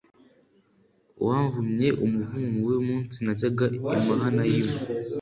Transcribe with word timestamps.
wamvumye 1.25 1.87
umuvumo 2.03 2.47
mubi 2.55 2.75
umunsi 2.83 3.17
najyaga 3.25 3.65
i 3.77 3.79
Mahanayimu 4.07 4.75